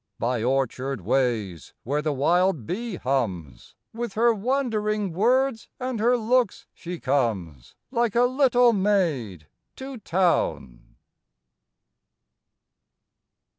By 0.17 0.41
orchard 0.41 1.01
ways, 1.01 1.75
where 1.83 2.01
the 2.01 2.11
wild 2.11 2.65
bee 2.65 2.95
hums, 2.95 3.75
With 3.93 4.13
her 4.13 4.33
wondering 4.33 5.13
words 5.13 5.67
and 5.79 5.99
her 5.99 6.17
looks 6.17 6.65
she 6.73 6.99
comes, 6.99 7.75
Like 7.91 8.15
a 8.15 8.23
little 8.23 8.73
maid 8.73 9.45
to 9.75 9.99
town. 9.99 10.95